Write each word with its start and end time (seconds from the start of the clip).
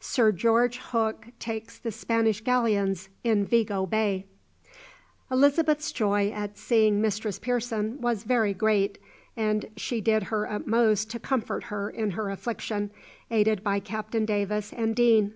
SIR 0.00 0.32
GEORGE 0.32 0.78
HOOKE 0.78 1.28
TAKES 1.38 1.78
THE 1.78 1.92
SPANISH 1.92 2.40
GALLEONS 2.40 3.10
IN 3.22 3.44
VIGO 3.46 3.86
BAY. 3.86 4.26
Elizabeth's 5.30 5.92
joy 5.92 6.32
at 6.32 6.58
seeing 6.58 7.00
Mistress 7.00 7.38
Pearson 7.38 8.00
was 8.00 8.24
very 8.24 8.52
great; 8.54 8.98
and 9.36 9.66
she 9.76 10.00
did 10.00 10.24
her 10.24 10.50
utmost 10.50 11.10
to 11.10 11.20
comfort 11.20 11.62
her 11.70 11.88
in 11.88 12.10
her 12.10 12.28
affliction, 12.28 12.90
aided 13.30 13.62
by 13.62 13.78
Captain 13.78 14.24
Davis 14.24 14.72
and 14.72 14.96
Deane. 14.96 15.34